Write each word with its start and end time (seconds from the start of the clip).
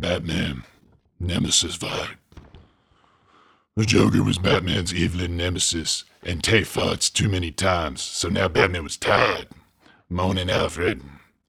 Batman 0.00 0.64
Nemesis 1.18 1.74
fight. 1.74 2.16
The 3.76 3.84
Joker 3.84 4.22
was 4.22 4.38
Batman's 4.38 4.94
evening 4.94 5.36
nemesis, 5.36 6.04
and 6.22 6.42
Tay 6.42 6.64
fought 6.64 7.00
too 7.00 7.28
many 7.28 7.50
times, 7.50 8.02
so 8.02 8.28
now 8.28 8.48
Batman 8.48 8.84
was 8.84 8.96
tired. 8.96 9.48
Moaning 10.08 10.50
Alfred, 10.50 11.02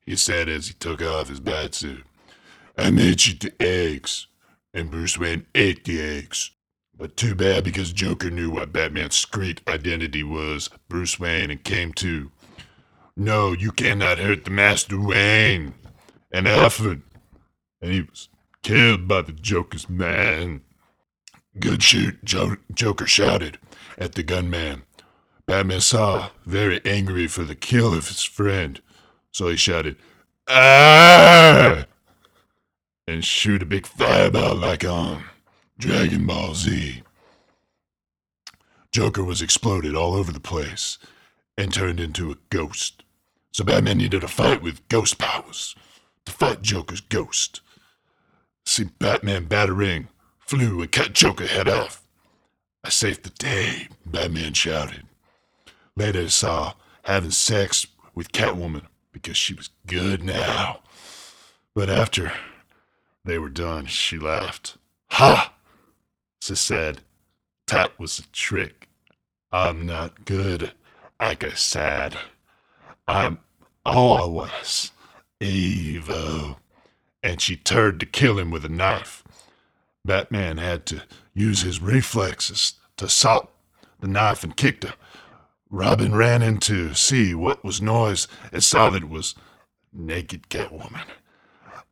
he 0.06 0.16
said 0.16 0.50
as 0.50 0.68
he 0.68 0.74
took 0.74 1.02
off 1.02 1.30
his 1.30 1.40
bat 1.40 1.76
suit. 1.76 2.04
I 2.78 2.92
made 2.92 3.26
you 3.26 3.34
the 3.34 3.54
eggs, 3.62 4.28
and 4.74 4.92
Bruce 4.92 5.18
Wayne 5.18 5.46
ate 5.56 5.86
the 5.86 6.02
eggs. 6.02 6.52
But 6.98 7.16
too 7.16 7.36
bad 7.36 7.64
because 7.64 7.94
Joker 7.94 8.30
knew 8.30 8.50
what 8.50 8.74
Batman's 8.74 9.16
secret 9.16 9.62
identity 9.68 10.24
was, 10.24 10.70
Bruce 10.90 11.20
Wayne, 11.20 11.52
and 11.52 11.64
came 11.64 11.94
to. 11.94 12.32
No, 13.16 13.52
you 13.52 13.72
cannot 13.72 14.18
hurt 14.18 14.46
the 14.46 14.52
Master 14.52 15.00
Wayne. 15.00 15.76
And 16.32 16.48
Alfred. 16.48 17.04
And 17.82 17.94
he 17.94 18.02
was 18.02 18.30
killed 18.68 19.08
by 19.08 19.22
the 19.22 19.32
Joker's 19.32 19.90
man. 19.90 20.60
Good 21.58 21.82
shoot, 21.82 22.22
jo- 22.26 22.58
Joker 22.74 23.08
shouted 23.08 23.60
at 23.98 24.16
the 24.16 24.24
gunman. 24.24 24.84
Batman 25.46 25.80
saw, 25.80 26.32
very 26.46 26.82
angry 26.84 27.28
for 27.28 27.46
the 27.46 27.56
kill 27.56 27.94
of 27.94 28.10
his 28.10 28.24
friend. 28.24 28.82
So 29.32 29.48
he 29.48 29.56
shouted, 29.56 29.96
Ah! 30.50 31.86
And 33.08 33.24
shoot 33.24 33.64
a 33.64 33.66
big 33.66 33.88
fireball 33.88 34.56
like 34.56 34.84
on 34.84 35.24
Dragon 35.80 36.28
Ball 36.28 36.54
Z. 36.54 37.04
Joker 38.92 39.24
was 39.24 39.42
exploded 39.42 39.96
all 39.96 40.14
over 40.14 40.34
the 40.34 40.42
place 40.42 40.98
and 41.58 41.74
turned 41.74 42.02
into 42.02 42.32
a 42.32 42.38
ghost. 42.50 43.04
So 43.54 43.64
Batman 43.64 44.00
needed 44.00 44.26
a 44.26 44.28
fight 44.28 44.62
with 44.62 44.86
ghost 44.90 45.18
powers 45.18 45.74
to 46.26 46.34
fight 46.34 46.62
Joker's 46.62 47.00
ghost. 47.00 47.62
See, 48.78 48.92
Batman 49.00 49.48
Batarang 49.48 50.06
flew 50.38 50.84
and 50.84 50.92
cut 50.92 51.14
Joker 51.14 51.48
head 51.48 51.68
off. 51.68 52.08
I 52.84 52.90
saved 52.90 53.24
the 53.24 53.32
day, 53.32 53.88
Batman 54.06 54.54
shouted. 54.54 55.08
Later 55.96 56.30
saw 56.30 56.74
having 57.02 57.32
sex 57.32 57.88
with 58.14 58.32
Catwoman 58.32 58.84
because 59.12 59.36
she 59.36 59.56
was 59.56 59.72
good 59.88 60.24
now. 60.24 60.82
But 61.74 61.90
after 61.90 62.34
they 63.26 63.40
were 63.40 63.50
done, 63.50 63.88
she 63.88 64.20
laughed. 64.20 64.78
Ha! 65.10 65.56
She 66.40 66.54
said, 66.54 67.02
that 67.70 67.98
was 67.98 68.20
a 68.20 68.28
trick. 68.32 68.90
I'm 69.52 69.88
not 69.88 70.24
good, 70.24 70.74
like 71.20 71.44
I 71.44 71.54
said. 71.54 72.16
I'm 73.08 73.40
was. 73.84 74.92
Evil. 75.42 76.60
And 77.28 77.42
she 77.42 77.58
turned 77.58 78.00
to 78.00 78.06
kill 78.06 78.40
him 78.40 78.52
with 78.52 78.64
a 78.64 78.70
knife. 78.70 79.22
Batman 80.06 80.60
had 80.60 80.86
to 80.86 81.04
use 81.34 81.62
his 81.62 81.82
reflexes 81.82 82.76
to 82.96 83.10
stop 83.10 83.52
the 84.00 84.08
knife 84.08 84.46
and 84.46 84.56
kicked 84.56 84.86
her. 84.86 84.94
Robin 85.70 86.16
ran 86.16 86.42
in 86.42 86.60
to 86.60 86.94
see 86.94 87.36
what 87.36 87.66
was 87.66 87.82
noise 87.82 88.30
and 88.54 88.64
saw 88.64 88.90
that 88.92 89.04
it 89.04 89.10
was 89.10 89.36
naked 89.92 90.48
Catwoman. 90.48 91.04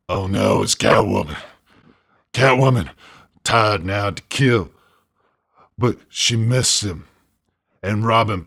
Oh 0.08 0.26
no, 0.26 0.62
it's 0.62 0.74
Catwoman. 0.74 1.36
Catwoman, 2.32 2.88
tired 3.44 3.84
now 3.84 4.08
to 4.08 4.22
kill. 4.30 4.70
But 5.76 5.98
she 6.08 6.36
missed 6.36 6.82
him. 6.82 7.04
And 7.82 8.06
Robin 8.06 8.46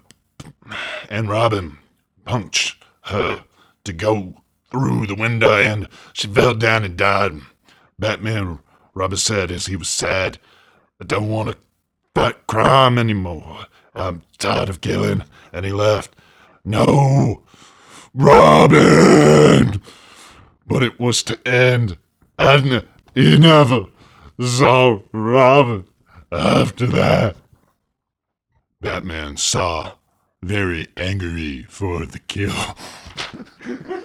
and 1.07 1.29
Robin 1.29 1.77
punched 2.25 2.83
her 3.01 3.43
to 3.83 3.93
go 3.93 4.41
through 4.71 5.07
the 5.07 5.15
window 5.15 5.51
and 5.51 5.87
she 6.13 6.27
fell 6.27 6.53
down 6.53 6.83
and 6.83 6.97
died. 6.97 7.41
Batman, 7.97 8.59
Robin 8.93 9.17
said 9.17 9.51
as 9.51 9.65
he 9.65 9.75
was 9.75 9.89
sad, 9.89 10.39
I 11.01 11.05
don't 11.05 11.29
want 11.29 11.49
to 11.49 11.57
fight 12.13 12.47
crime 12.47 12.97
anymore. 12.97 13.65
I'm 13.95 14.21
tired 14.37 14.69
of 14.69 14.81
killing. 14.81 15.23
And 15.51 15.65
he 15.65 15.71
left. 15.71 16.15
No, 16.63 17.43
Robin! 18.13 19.81
But 20.67 20.83
it 20.83 20.99
was 20.99 21.23
to 21.23 21.47
end. 21.47 21.97
And 22.37 22.85
he 23.15 23.37
never 23.37 23.85
saw 24.39 24.99
Robin 25.11 25.85
after 26.31 26.85
that. 26.87 27.35
Batman 28.81 29.37
saw 29.37 29.93
very 30.41 30.87
angry 30.95 31.63
for 31.63 32.05
the 32.05 32.19
kill. 32.19 32.53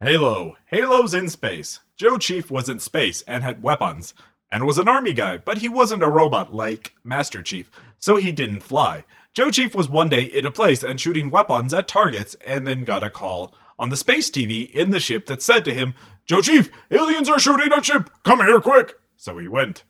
Halo. 0.00 0.56
Halo's 0.66 1.14
in 1.14 1.28
space. 1.28 1.80
Joe 1.96 2.18
Chief 2.18 2.50
was 2.50 2.68
in 2.68 2.80
space 2.80 3.22
and 3.22 3.44
had 3.44 3.62
weapons 3.62 4.14
and 4.50 4.66
was 4.66 4.78
an 4.78 4.88
army 4.88 5.12
guy, 5.12 5.38
but 5.38 5.58
he 5.58 5.68
wasn't 5.68 6.02
a 6.02 6.08
robot 6.08 6.52
like 6.52 6.94
Master 7.04 7.42
Chief, 7.42 7.70
so 7.98 8.16
he 8.16 8.32
didn't 8.32 8.62
fly. 8.62 9.04
Joe 9.32 9.50
Chief 9.50 9.74
was 9.74 9.88
one 9.88 10.08
day 10.08 10.24
in 10.24 10.44
a 10.44 10.50
place 10.50 10.82
and 10.82 11.00
shooting 11.00 11.30
weapons 11.30 11.72
at 11.72 11.88
targets 11.88 12.36
and 12.46 12.66
then 12.66 12.84
got 12.84 13.02
a 13.02 13.10
call 13.10 13.54
on 13.82 13.88
the 13.88 13.96
space 13.96 14.30
TV 14.30 14.70
in 14.70 14.90
the 14.90 15.00
ship 15.00 15.26
that 15.26 15.42
said 15.42 15.64
to 15.64 15.74
him, 15.74 15.92
Joe 16.24 16.40
Chief, 16.40 16.70
aliens 16.92 17.28
are 17.28 17.40
shooting 17.40 17.72
at 17.72 17.84
ship! 17.84 18.10
Come 18.22 18.38
here 18.38 18.60
quick! 18.60 18.94
So 19.16 19.38
he 19.38 19.48
went. 19.48 19.82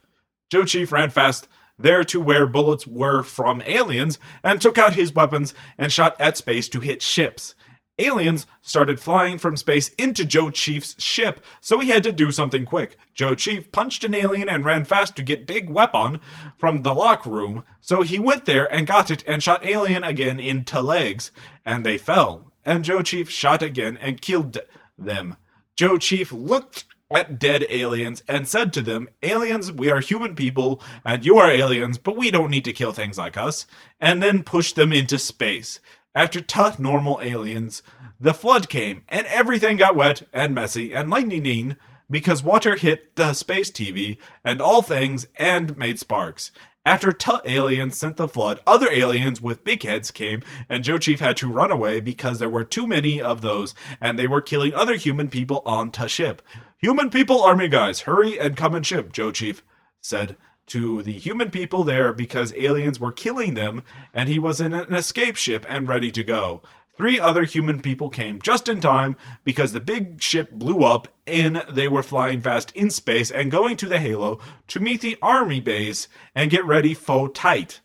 Joe 0.50 0.64
Chief 0.64 0.90
ran 0.90 1.10
fast 1.10 1.46
there 1.78 2.02
to 2.04 2.18
where 2.18 2.46
bullets 2.46 2.86
were 2.86 3.22
from 3.22 3.62
aliens 3.66 4.18
and 4.42 4.62
took 4.62 4.78
out 4.78 4.94
his 4.94 5.14
weapons 5.14 5.52
and 5.76 5.92
shot 5.92 6.18
at 6.18 6.38
space 6.38 6.70
to 6.70 6.80
hit 6.80 7.02
ships. 7.02 7.54
Aliens 7.98 8.46
started 8.62 8.98
flying 8.98 9.36
from 9.36 9.58
space 9.58 9.90
into 9.90 10.24
Joe 10.24 10.48
Chief's 10.48 11.00
ship, 11.00 11.44
so 11.60 11.78
he 11.78 11.90
had 11.90 12.02
to 12.04 12.12
do 12.12 12.32
something 12.32 12.64
quick. 12.64 12.96
Joe 13.12 13.34
Chief 13.34 13.70
punched 13.72 14.04
an 14.04 14.14
alien 14.14 14.48
and 14.48 14.64
ran 14.64 14.86
fast 14.86 15.16
to 15.16 15.22
get 15.22 15.46
Big 15.46 15.68
Weapon 15.68 16.18
from 16.56 16.80
the 16.80 16.94
lock 16.94 17.26
room, 17.26 17.62
so 17.82 18.00
he 18.00 18.18
went 18.18 18.46
there 18.46 18.72
and 18.72 18.86
got 18.86 19.10
it 19.10 19.22
and 19.26 19.42
shot 19.42 19.66
Alien 19.66 20.02
again 20.02 20.40
into 20.40 20.80
legs, 20.80 21.30
and 21.66 21.84
they 21.84 21.98
fell. 21.98 22.51
And 22.64 22.84
Joe 22.84 23.02
Chief 23.02 23.28
shot 23.28 23.62
again 23.62 23.98
and 24.00 24.20
killed 24.20 24.58
them. 24.98 25.36
Joe 25.76 25.98
Chief 25.98 26.32
looked 26.32 26.84
at 27.14 27.38
dead 27.38 27.66
aliens 27.68 28.22
and 28.28 28.48
said 28.48 28.72
to 28.72 28.82
them, 28.82 29.08
Aliens, 29.22 29.70
we 29.72 29.90
are 29.90 30.00
human 30.00 30.34
people, 30.34 30.80
and 31.04 31.24
you 31.24 31.38
are 31.38 31.50
aliens, 31.50 31.98
but 31.98 32.16
we 32.16 32.30
don't 32.30 32.50
need 32.50 32.64
to 32.64 32.72
kill 32.72 32.92
things 32.92 33.18
like 33.18 33.36
us, 33.36 33.66
and 34.00 34.22
then 34.22 34.42
pushed 34.42 34.76
them 34.76 34.92
into 34.92 35.18
space. 35.18 35.80
After 36.14 36.40
tough 36.40 36.78
normal 36.78 37.20
aliens, 37.22 37.82
the 38.20 38.34
flood 38.34 38.68
came, 38.68 39.02
and 39.08 39.26
everything 39.26 39.76
got 39.76 39.96
wet 39.96 40.22
and 40.32 40.54
messy 40.54 40.92
and 40.92 41.10
lightning 41.10 41.76
because 42.10 42.42
water 42.42 42.76
hit 42.76 43.16
the 43.16 43.32
space 43.32 43.70
TV 43.70 44.18
and 44.44 44.60
all 44.60 44.82
things 44.82 45.26
and 45.36 45.76
made 45.76 45.98
sparks. 45.98 46.52
After 46.84 47.12
Tut 47.12 47.48
aliens 47.48 47.96
sent 47.96 48.16
the 48.16 48.26
flood, 48.26 48.58
other 48.66 48.90
aliens 48.90 49.40
with 49.40 49.62
big 49.62 49.84
heads 49.84 50.10
came, 50.10 50.42
and 50.68 50.82
Joe 50.82 50.98
Chief 50.98 51.20
had 51.20 51.36
to 51.36 51.52
run 51.52 51.70
away 51.70 52.00
because 52.00 52.40
there 52.40 52.48
were 52.48 52.64
too 52.64 52.88
many 52.88 53.22
of 53.22 53.40
those, 53.40 53.72
and 54.00 54.18
they 54.18 54.26
were 54.26 54.40
killing 54.40 54.74
other 54.74 54.96
human 54.96 55.28
people 55.28 55.62
on 55.64 55.92
the 55.96 56.08
ship. 56.08 56.42
Human 56.78 57.08
people, 57.08 57.40
army 57.40 57.68
guys, 57.68 58.00
hurry 58.00 58.36
and 58.36 58.56
come 58.56 58.74
and 58.74 58.84
ship, 58.84 59.12
Joe 59.12 59.30
Chief 59.30 59.62
said 60.00 60.36
to 60.66 61.02
the 61.02 61.12
human 61.12 61.50
people 61.50 61.84
there 61.84 62.12
because 62.12 62.52
aliens 62.54 62.98
were 62.98 63.12
killing 63.12 63.54
them, 63.54 63.84
and 64.12 64.28
he 64.28 64.40
was 64.40 64.60
in 64.60 64.72
an 64.72 64.92
escape 64.92 65.36
ship 65.36 65.64
and 65.68 65.86
ready 65.86 66.10
to 66.10 66.24
go. 66.24 66.62
Three 66.96 67.18
other 67.18 67.44
human 67.44 67.80
people 67.80 68.10
came 68.10 68.40
just 68.40 68.68
in 68.68 68.80
time 68.80 69.16
because 69.44 69.72
the 69.72 69.80
big 69.80 70.20
ship 70.20 70.50
blew 70.52 70.84
up 70.84 71.08
and 71.26 71.64
they 71.70 71.88
were 71.88 72.02
flying 72.02 72.40
fast 72.42 72.70
in 72.72 72.90
space 72.90 73.30
and 73.30 73.50
going 73.50 73.76
to 73.78 73.88
the 73.88 73.98
Halo 73.98 74.38
to 74.68 74.80
meet 74.80 75.00
the 75.00 75.16
army 75.22 75.58
base 75.58 76.06
and 76.34 76.50
get 76.50 76.64
ready 76.64 76.92
for 76.92 77.30
tight. 77.30 77.80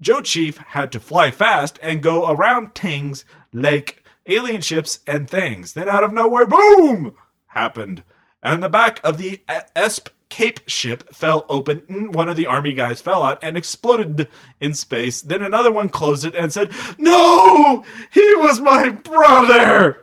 Joe 0.00 0.20
Chief 0.20 0.56
had 0.58 0.90
to 0.92 1.00
fly 1.00 1.30
fast 1.30 1.78
and 1.80 2.02
go 2.02 2.28
around 2.28 2.74
things 2.74 3.24
like 3.52 4.02
alien 4.26 4.60
ships 4.60 4.98
and 5.06 5.30
things. 5.30 5.74
Then 5.74 5.88
out 5.88 6.02
of 6.02 6.12
nowhere, 6.12 6.46
boom! 6.46 7.14
happened. 7.48 8.02
And 8.42 8.62
the 8.62 8.68
back 8.68 9.00
of 9.04 9.18
the 9.18 9.40
Esp 9.48 10.08
Cape 10.32 10.60
ship 10.66 11.14
fell 11.14 11.44
open. 11.50 11.80
Mm, 11.82 12.14
one 12.14 12.26
of 12.26 12.36
the 12.36 12.46
army 12.46 12.72
guys 12.72 13.02
fell 13.02 13.22
out 13.22 13.38
and 13.42 13.54
exploded 13.54 14.28
in 14.62 14.72
space. 14.72 15.20
Then 15.20 15.42
another 15.42 15.70
one 15.70 15.90
closed 15.90 16.24
it 16.24 16.34
and 16.34 16.50
said, 16.50 16.72
No! 16.96 17.84
He 18.10 18.34
was 18.36 18.58
my 18.58 18.88
brother! 18.88 20.00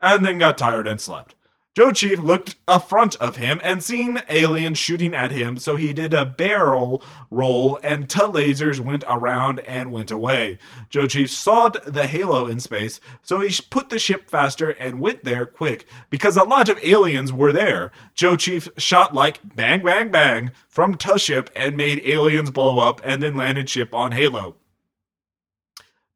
And 0.00 0.24
then 0.24 0.38
got 0.38 0.56
tired 0.56 0.88
and 0.88 0.98
slept. 0.98 1.34
Joe 1.76 1.92
Chief 1.92 2.18
looked 2.18 2.56
up 2.66 2.88
front 2.88 3.14
of 3.16 3.36
him 3.36 3.60
and 3.62 3.82
seen 3.82 4.20
aliens 4.28 4.76
shooting 4.76 5.14
at 5.14 5.30
him, 5.30 5.56
so 5.56 5.76
he 5.76 5.92
did 5.92 6.12
a 6.12 6.26
barrel 6.26 7.00
roll 7.30 7.78
and 7.84 8.10
two 8.10 8.22
lasers 8.22 8.80
went 8.80 9.04
around 9.06 9.60
and 9.60 9.92
went 9.92 10.10
away. 10.10 10.58
Joe 10.88 11.06
Chief 11.06 11.30
saw 11.30 11.68
the 11.68 12.08
halo 12.08 12.48
in 12.48 12.58
space, 12.58 12.98
so 13.22 13.38
he 13.38 13.54
put 13.70 13.88
the 13.88 14.00
ship 14.00 14.28
faster 14.28 14.70
and 14.70 14.98
went 14.98 15.22
there 15.22 15.46
quick 15.46 15.86
because 16.10 16.36
a 16.36 16.42
lot 16.42 16.68
of 16.68 16.82
aliens 16.82 17.32
were 17.32 17.52
there. 17.52 17.92
Joe 18.16 18.34
Chief 18.34 18.68
shot 18.76 19.14
like 19.14 19.38
bang 19.54 19.84
bang 19.84 20.10
bang 20.10 20.50
from 20.68 20.96
to 20.96 21.20
ship 21.20 21.50
and 21.54 21.76
made 21.76 22.02
aliens 22.04 22.50
blow 22.50 22.80
up 22.80 23.00
and 23.04 23.22
then 23.22 23.36
landed 23.36 23.68
ship 23.68 23.94
on 23.94 24.10
Halo. 24.10 24.56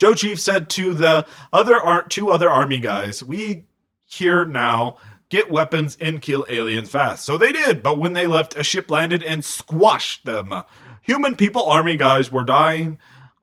Joe 0.00 0.14
Chief 0.14 0.40
said 0.40 0.68
to 0.70 0.94
the 0.94 1.24
other 1.52 1.80
two 2.08 2.32
other 2.32 2.50
army 2.50 2.80
guys, 2.80 3.22
"We 3.22 3.66
here 4.04 4.44
now 4.44 4.96
get 5.34 5.50
weapons 5.50 5.98
and 6.00 6.22
kill 6.22 6.46
aliens 6.48 6.90
fast." 6.90 7.25
So 7.25 7.36
they 7.36 7.50
did, 7.50 7.82
but 7.82 7.98
when 7.98 8.12
they 8.12 8.26
left, 8.26 8.56
a 8.56 8.62
ship 8.62 8.90
landed 8.90 9.22
and 9.22 9.44
squashed 9.44 10.25
them. 10.25 10.62
Human 11.02 11.34
people 11.34 11.64
army 11.69 11.96
guys 11.96 12.31
were 12.31 12.44
dying 12.44 12.98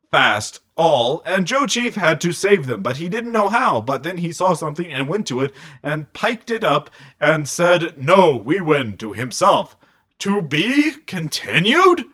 fast, 0.10 0.62
all, 0.76 1.22
and 1.26 1.46
Joe 1.46 1.66
Chief 1.66 1.96
had 1.96 2.20
to 2.22 2.32
save 2.32 2.66
them, 2.66 2.82
but 2.82 2.98
he 2.98 3.08
didn't 3.10 3.32
know 3.32 3.50
how. 3.50 3.82
But 3.82 4.04
then 4.04 4.18
he 4.18 4.32
saw 4.32 4.54
something 4.54 4.92
and 4.92 5.08
went 5.08 5.28
to 5.28 5.42
it 5.42 5.54
and 5.84 6.12
piked 6.14 6.50
it 6.50 6.64
up 6.64 6.90
and 7.20 7.48
said, 7.48 7.98
"No, 7.98 8.36
we 8.36 8.62
win." 8.62 8.98
To 8.98 9.14
himself. 9.14 9.76
To 10.20 10.42
be 10.42 10.92
continued. 11.06 12.06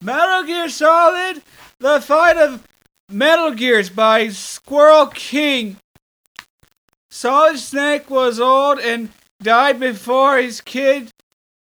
Metal 0.00 0.44
Gear 0.44 0.68
Solid, 0.68 1.42
the 1.78 2.00
fight 2.00 2.36
of 2.36 2.66
Metal 3.08 3.52
Gears 3.52 3.90
by 3.90 4.28
Squirrel 4.28 5.06
King. 5.06 5.78
Solid 7.16 7.58
Snake 7.58 8.10
was 8.10 8.38
old 8.38 8.78
and 8.78 9.08
died 9.42 9.80
before 9.80 10.36
his 10.36 10.60
kid, 10.60 11.08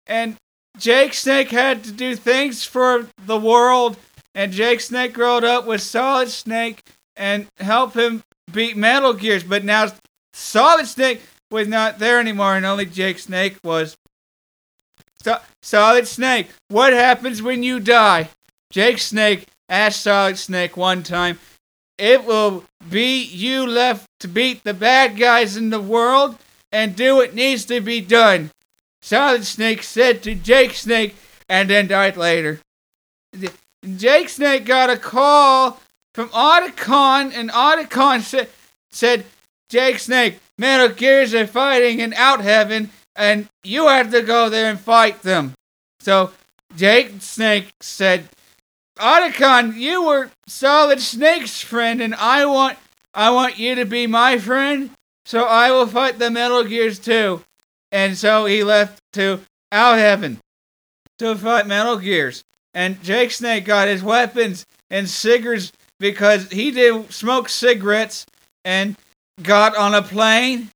and 0.05 0.35
Jake 0.77 1.13
Snake 1.13 1.51
had 1.51 1.85
to 1.85 1.91
do 1.93 2.17
things 2.17 2.65
for 2.65 3.07
the 3.25 3.37
world, 3.37 3.95
and 4.35 4.51
Jake 4.51 4.81
Snake 4.81 5.13
growed 5.13 5.45
up 5.45 5.65
with 5.65 5.81
Solid 5.81 6.31
Snake 6.31 6.83
and 7.15 7.47
helped 7.59 7.95
him 7.95 8.23
beat 8.51 8.75
Metal 8.75 9.13
Gears, 9.13 9.45
but 9.45 9.63
now 9.63 9.89
Solid 10.33 10.85
Snake 10.85 11.21
was 11.49 11.65
not 11.65 11.97
there 11.97 12.19
anymore, 12.19 12.57
and 12.57 12.65
only 12.65 12.85
Jake 12.85 13.17
Snake 13.17 13.55
was. 13.63 13.95
So- 15.23 15.39
Solid 15.61 16.09
Snake, 16.09 16.49
what 16.67 16.91
happens 16.91 17.41
when 17.41 17.63
you 17.63 17.79
die? 17.79 18.31
Jake 18.69 18.99
Snake 18.99 19.47
asked 19.69 20.01
Solid 20.01 20.37
Snake 20.37 20.75
one 20.75 21.03
time, 21.03 21.39
It 21.97 22.25
will 22.25 22.65
be 22.89 23.23
you 23.23 23.65
left 23.65 24.07
to 24.19 24.27
beat 24.27 24.63
the 24.63 24.73
bad 24.73 25.17
guys 25.17 25.57
in 25.57 25.69
the 25.69 25.79
world 25.81 26.37
and 26.71 26.95
do 26.95 27.15
what 27.15 27.33
needs 27.35 27.65
to 27.65 27.81
be 27.81 28.01
done. 28.01 28.51
Solid 29.01 29.45
Snake 29.45 29.83
said 29.83 30.21
to 30.23 30.35
Jake 30.35 30.73
Snake 30.73 31.15
and 31.47 31.69
then 31.69 31.87
died 31.87 32.17
later. 32.17 32.59
Jake 33.95 34.29
Snake 34.29 34.65
got 34.65 34.89
a 34.89 34.97
call 34.97 35.81
from 36.13 36.29
Otacon, 36.29 37.31
and 37.33 37.51
Otacon 37.51 38.21
sa- 38.21 38.49
said, 38.91 39.25
Jake 39.69 39.99
Snake, 39.99 40.39
Metal 40.57 40.89
Gears 40.89 41.33
are 41.33 41.45
fighting 41.45 41.99
in 41.99 42.13
Out 42.15 42.41
Heaven, 42.41 42.89
and 43.15 43.47
you 43.63 43.87
have 43.87 44.11
to 44.11 44.21
go 44.21 44.49
there 44.49 44.69
and 44.69 44.79
fight 44.79 45.21
them. 45.21 45.53
So 45.99 46.31
Jake 46.75 47.21
Snake 47.21 47.69
said, 47.81 48.29
Otacon, 48.97 49.75
you 49.75 50.05
were 50.05 50.31
Solid 50.47 50.99
Snake's 50.99 51.61
friend, 51.61 52.01
and 52.01 52.15
I 52.15 52.45
want 52.45 52.77
I 53.13 53.31
want 53.31 53.57
you 53.57 53.75
to 53.75 53.85
be 53.85 54.05
my 54.05 54.37
friend, 54.37 54.91
so 55.25 55.45
I 55.45 55.71
will 55.71 55.87
fight 55.87 56.19
the 56.19 56.29
Metal 56.29 56.63
Gears 56.63 56.99
too. 56.99 57.43
And 57.91 58.17
so 58.17 58.45
he 58.45 58.63
left 58.63 59.01
to 59.13 59.41
Out 59.71 59.97
Heaven 59.97 60.39
to 61.17 61.35
fight 61.35 61.67
Metal 61.67 61.97
Gears. 61.97 62.43
And 62.73 63.01
Jake 63.01 63.31
Snake 63.31 63.65
got 63.65 63.87
his 63.87 64.03
weapons 64.03 64.65
and 64.89 65.09
cigarettes 65.09 65.71
because 65.99 66.51
he 66.51 66.69
did 66.71 67.11
smoke 67.11 67.49
cigarettes 67.49 68.25
and 68.63 68.95
got 69.41 69.75
on 69.75 69.95
a 69.95 70.01
plane 70.01 70.69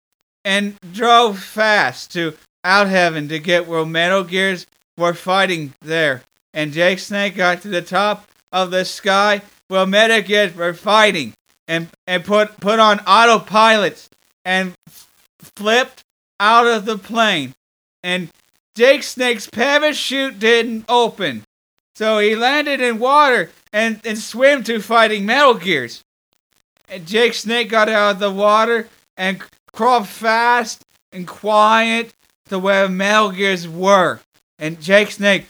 and 0.43 0.75
drove 0.93 1.39
fast 1.39 2.11
to 2.13 2.35
Out 2.63 2.87
Heaven 2.87 3.27
to 3.27 3.39
get 3.39 3.67
where 3.67 3.85
Metal 3.85 4.23
Gears 4.23 4.65
were 4.97 5.13
fighting 5.13 5.73
there. 5.81 6.23
And 6.53 6.73
Jake 6.73 6.99
Snake 6.99 7.35
got 7.35 7.61
to 7.61 7.69
the 7.69 7.81
top 7.81 8.29
of 8.51 8.71
the 8.71 8.85
sky 8.85 9.41
where 9.67 10.21
Gears 10.21 10.53
were 10.55 10.73
fighting 10.73 11.33
and, 11.67 11.87
and 12.05 12.25
put, 12.25 12.59
put 12.59 12.79
on 12.79 12.99
autopilots 12.99 14.09
and 14.43 14.73
flipped 15.39 16.03
out 16.39 16.67
of 16.67 16.85
the 16.85 16.97
plane. 16.97 17.53
And 18.03 18.29
Jake 18.75 19.03
Snake's 19.03 19.49
parachute 19.49 20.39
didn't 20.39 20.85
open. 20.89 21.43
So 21.95 22.19
he 22.19 22.35
landed 22.35 22.81
in 22.81 22.99
water 22.99 23.51
and, 23.71 24.01
and 24.05 24.17
swam 24.17 24.63
to 24.65 24.81
fighting 24.81 25.25
Metal 25.25 25.53
Gears. 25.53 26.01
And 26.89 27.05
Jake 27.05 27.33
Snake 27.33 27.69
got 27.69 27.87
out 27.87 28.15
of 28.15 28.19
the 28.19 28.31
water 28.31 28.89
and 29.15 29.41
crawled 29.71 30.07
fast 30.07 30.83
and 31.11 31.27
quiet 31.27 32.11
to 32.47 32.59
where 32.59 32.89
Metal 32.89 33.31
Gears 33.31 33.67
were. 33.67 34.19
And 34.59 34.81
Jake 34.81 35.11
Snake 35.11 35.45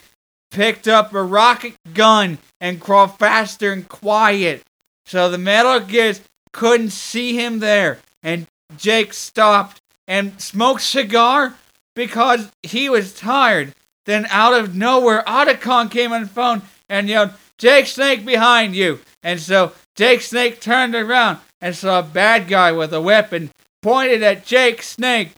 picked 0.52 0.88
up 0.88 1.14
a 1.14 1.24
rocket 1.24 1.76
gun 1.94 2.38
and 2.60 2.80
crawled 2.80 3.18
faster 3.18 3.74
and 3.74 3.88
quiet. 3.90 4.64
So 5.06 5.30
the 5.30 5.38
Metal 5.38 5.80
Gears 5.80 6.22
couldn't 6.54 6.92
see 6.92 7.36
him 7.36 7.60
there. 7.60 8.00
And 8.22 8.48
Jake 8.78 9.14
stopped 9.14 9.82
and 10.08 10.40
smoked 10.40 10.82
cigar 10.82 11.56
because 11.96 12.52
he 12.64 12.90
was 12.90 13.14
tired. 13.14 13.74
Then 14.06 14.26
out 14.30 14.54
of 14.54 14.76
nowhere, 14.76 15.24
Otacon 15.26 15.90
came 15.90 16.12
on 16.12 16.24
the 16.24 16.28
phone 16.28 16.62
and 16.90 17.08
yelled, 17.08 17.32
Jake 17.58 17.88
Snake 17.88 18.26
behind 18.26 18.76
you. 18.76 19.00
And 19.24 19.40
so 19.40 19.74
Jake 19.96 20.22
Snake 20.22 20.60
turned 20.60 20.96
around 20.96 21.40
and 21.60 21.76
saw 21.76 22.00
a 22.00 22.04
bad 22.04 22.48
guy 22.48 22.72
with 22.72 22.94
a 22.94 23.02
weapon 23.02 23.52
pointed 23.82 24.24
at 24.24 24.46
Jake 24.46 24.82
Snake. 24.82 25.32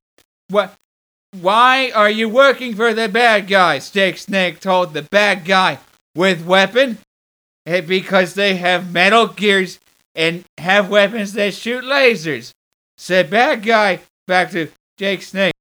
What? 0.49 0.73
Why 1.41 1.89
are 1.95 2.09
you 2.11 2.29
working 2.29 2.75
for 2.75 2.93
the 2.93 3.09
bad 3.09 3.47
guys? 3.47 3.89
Jake 3.89 4.17
Snake 4.17 4.59
told 4.59 4.93
the 4.93 5.01
bad 5.01 5.45
guy 5.45 5.79
with 6.15 6.45
weapon. 6.45 6.99
Eh, 7.65 7.81
Because 7.81 8.35
they 8.35 8.55
have 8.55 8.93
metal 8.93 9.27
gears 9.27 9.79
and 10.13 10.43
have 10.59 10.89
weapons 10.89 11.33
that 11.33 11.55
shoot 11.55 11.83
lasers. 11.83 12.51
Said 12.97 13.31
bad 13.31 13.63
guy 13.63 14.01
back 14.27 14.51
to 14.51 14.69
Jake 14.97 15.23
Snake. 15.23 15.53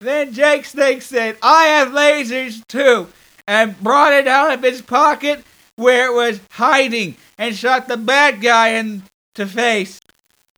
Then 0.00 0.32
Jake 0.32 0.64
Snake 0.64 1.00
said, 1.02 1.36
I 1.42 1.66
have 1.66 1.88
lasers 1.88 2.66
too, 2.66 3.08
and 3.46 3.80
brought 3.80 4.12
it 4.12 4.26
out 4.26 4.52
of 4.52 4.62
his 4.62 4.82
pocket 4.82 5.44
where 5.76 6.06
it 6.10 6.14
was 6.14 6.40
hiding 6.50 7.16
and 7.38 7.54
shot 7.54 7.86
the 7.86 7.96
bad 7.96 8.40
guy 8.40 8.70
in 8.70 9.04
the 9.36 9.46
face. 9.46 10.00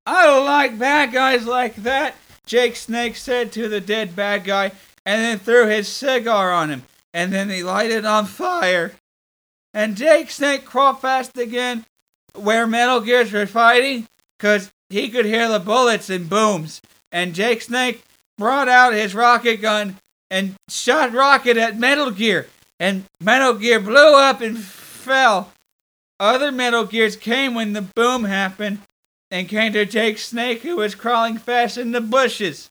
I 0.06 0.24
don't 0.26 0.46
like 0.46 0.78
bad 0.78 1.12
guys 1.12 1.46
like 1.46 1.76
that, 1.76 2.14
Jake 2.46 2.76
Snake 2.76 3.16
said 3.16 3.52
to 3.52 3.68
the 3.68 3.80
dead 3.80 4.14
bad 4.14 4.44
guy, 4.44 4.72
and 5.04 5.22
then 5.22 5.38
threw 5.38 5.66
his 5.66 5.88
cigar 5.88 6.52
on 6.52 6.70
him, 6.70 6.84
and 7.12 7.32
then 7.32 7.50
he 7.50 7.62
lighted 7.62 8.04
on 8.04 8.26
fire. 8.26 8.92
And 9.74 9.96
Jake 9.96 10.30
Snake 10.30 10.64
crawled 10.64 11.00
fast 11.00 11.36
again 11.36 11.84
where 12.34 12.66
Metal 12.66 13.00
Gears 13.00 13.32
were 13.32 13.46
fighting, 13.46 14.06
'cause 14.38 14.70
he 14.90 15.08
could 15.08 15.26
hear 15.26 15.48
the 15.48 15.60
bullets 15.60 16.08
and 16.08 16.28
booms. 16.28 16.80
And 17.12 17.34
Jake 17.34 17.62
Snake 17.62 18.04
brought 18.38 18.68
out 18.68 18.92
his 18.92 19.14
rocket 19.14 19.56
gun 19.56 19.98
and 20.30 20.54
shot 20.68 21.12
rocket 21.12 21.56
at 21.56 21.78
Metal 21.78 22.10
Gear, 22.10 22.48
and 22.78 23.04
Metal 23.20 23.54
Gear 23.54 23.80
blew 23.80 24.14
up 24.14 24.40
and 24.40 24.62
fell. 24.62 25.52
Other 26.18 26.50
Metal 26.50 26.84
Gears 26.84 27.16
came 27.16 27.54
when 27.54 27.72
the 27.72 27.82
boom 27.82 28.24
happened 28.24 28.82
and 29.30 29.48
came 29.48 29.72
to 29.72 29.84
Jake 29.84 30.18
Snake, 30.18 30.62
who 30.62 30.76
was 30.76 30.94
crawling 30.94 31.38
fast 31.38 31.76
in 31.76 31.92
the 31.92 32.00
bushes. 32.00 32.70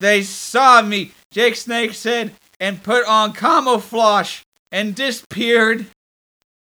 They 0.00 0.22
saw 0.22 0.82
me, 0.82 1.12
Jake 1.30 1.56
Snake 1.56 1.94
said, 1.94 2.32
and 2.60 2.82
put 2.82 3.06
on 3.06 3.32
camouflage 3.32 4.42
and 4.70 4.94
disappeared. 4.94 5.86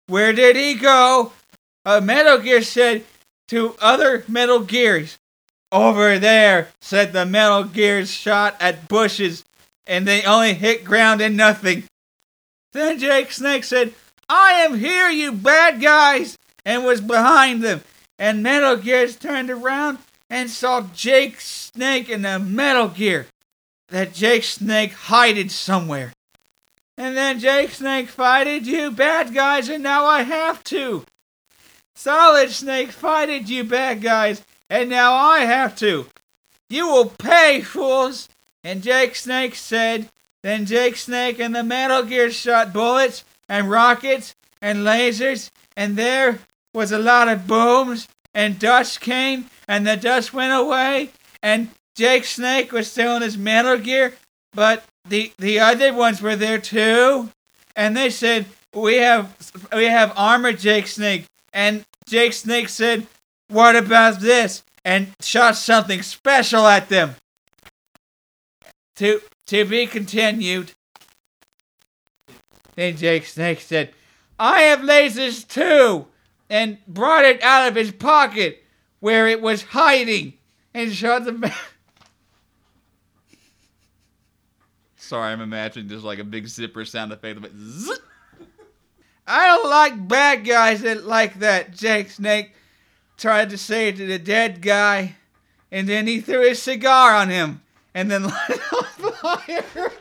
Where 0.07 0.31
did 0.31 0.55
he 0.55 0.73
go? 0.75 1.33
A 1.83 1.99
Metal 1.99 2.37
Gear 2.37 2.61
said 2.61 3.03
to 3.49 3.75
other 3.81 4.23
Metal 4.27 4.61
Gears. 4.61 5.17
Over 5.69 6.17
there, 6.17 6.69
said 6.81 7.11
the 7.11 7.25
Metal 7.25 7.65
Gears 7.65 8.09
shot 8.09 8.55
at 8.61 8.87
bushes, 8.87 9.43
and 9.85 10.07
they 10.07 10.23
only 10.23 10.53
hit 10.53 10.85
ground 10.85 11.19
and 11.19 11.35
nothing. 11.35 11.83
Then 12.71 12.99
Jake 12.99 13.33
Snake 13.33 13.65
said, 13.65 13.93
I 14.29 14.53
am 14.53 14.79
here, 14.79 15.09
you 15.09 15.33
bad 15.33 15.81
guys, 15.81 16.37
and 16.65 16.85
was 16.85 17.01
behind 17.01 17.63
them. 17.63 17.81
And 18.19 18.41
Metal 18.41 18.75
Gears 18.75 19.15
turned 19.15 19.49
around 19.49 19.99
and 20.29 20.49
saw 20.49 20.81
Jake 20.93 21.39
Snake 21.39 22.09
in 22.09 22.23
the 22.23 22.39
Metal 22.39 22.87
Gear. 22.87 23.27
That 23.89 24.13
Jake 24.13 24.43
Snake 24.43 24.93
hided 24.93 25.51
somewhere. 25.51 26.13
And 26.97 27.15
then 27.15 27.39
Jake 27.39 27.71
Snake 27.71 28.09
fighted 28.09 28.65
you 28.65 28.91
bad 28.91 29.33
guys, 29.33 29.69
and 29.69 29.83
now 29.83 30.05
I 30.05 30.23
have 30.23 30.63
to. 30.65 31.05
Solid 31.95 32.51
Snake 32.51 32.91
fighted 32.91 33.49
you 33.49 33.63
bad 33.63 34.01
guys, 34.01 34.43
and 34.69 34.89
now 34.89 35.13
I 35.13 35.39
have 35.39 35.75
to. 35.77 36.07
You 36.69 36.87
will 36.87 37.09
pay, 37.09 37.61
fools. 37.61 38.29
And 38.63 38.83
Jake 38.83 39.15
Snake 39.15 39.55
said, 39.55 40.09
then 40.43 40.65
Jake 40.65 40.97
Snake 40.97 41.39
and 41.39 41.55
the 41.55 41.63
Metal 41.63 42.03
Gear 42.03 42.31
shot 42.31 42.73
bullets 42.73 43.23
and 43.47 43.69
rockets 43.69 44.35
and 44.61 44.79
lasers, 44.79 45.51
and 45.75 45.95
there 45.95 46.39
was 46.73 46.91
a 46.91 46.99
lot 46.99 47.27
of 47.27 47.47
booms, 47.47 48.07
and 48.33 48.59
dust 48.59 49.01
came, 49.01 49.49
and 49.67 49.85
the 49.85 49.97
dust 49.97 50.33
went 50.33 50.53
away, 50.53 51.11
and 51.41 51.69
Jake 51.95 52.25
Snake 52.25 52.71
was 52.71 52.91
still 52.91 53.15
in 53.15 53.21
his 53.23 53.37
Metal 53.37 53.77
Gear, 53.77 54.13
but 54.53 54.83
the 55.07 55.33
the 55.37 55.59
other 55.59 55.93
ones 55.93 56.21
were 56.21 56.35
there 56.35 56.59
too, 56.59 57.31
and 57.75 57.97
they 57.97 58.09
said 58.09 58.45
we 58.73 58.97
have 58.97 59.35
we 59.73 59.85
have 59.85 60.13
armor 60.15 60.53
Jake 60.53 60.87
Snake, 60.87 61.25
and 61.53 61.85
Jake 62.07 62.33
Snake 62.33 62.69
said, 62.69 63.07
"What 63.47 63.75
about 63.75 64.19
this?" 64.19 64.63
and 64.85 65.13
shot 65.19 65.57
something 65.57 66.01
special 66.01 66.65
at 66.67 66.89
them. 66.89 67.15
To 68.97 69.21
to 69.47 69.65
be 69.65 69.87
continued. 69.87 70.71
Then 72.75 72.95
Jake 72.95 73.25
Snake 73.25 73.61
said, 73.61 73.93
"I 74.37 74.61
have 74.61 74.79
lasers 74.79 75.47
too," 75.47 76.07
and 76.49 76.77
brought 76.87 77.25
it 77.25 77.41
out 77.43 77.67
of 77.67 77.75
his 77.75 77.91
pocket 77.91 78.63
where 78.99 79.27
it 79.27 79.41
was 79.41 79.63
hiding, 79.63 80.33
and 80.73 80.93
shot 80.93 81.25
the. 81.25 81.31
Man. 81.33 81.53
Sorry, 84.95 85.31
I'm 85.31 85.41
imagining 85.41 85.87
just 85.87 86.03
like 86.03 86.19
a 86.19 86.23
big 86.23 86.47
zipper 86.47 86.83
sound 86.83 87.13
effect. 87.13 87.41
But 87.41 87.51
zzz. 87.55 87.99
I 89.27 89.47
don't 89.47 89.69
like 89.69 90.07
bad 90.07 90.45
guys 90.45 90.81
that 90.81 91.05
like 91.05 91.39
that. 91.39 91.73
Jake 91.73 92.09
Snake 92.09 92.53
tried 93.17 93.49
to 93.49 93.57
say 93.57 93.89
it 93.89 93.97
to 93.97 94.05
the 94.05 94.19
dead 94.19 94.61
guy, 94.61 95.15
and 95.71 95.87
then 95.87 96.07
he 96.07 96.21
threw 96.21 96.47
his 96.47 96.61
cigar 96.61 97.13
on 97.13 97.29
him, 97.29 97.61
and 97.93 98.09
then 98.09 98.23
lit 98.49 98.73
on 98.73 99.13
fire. 99.13 99.91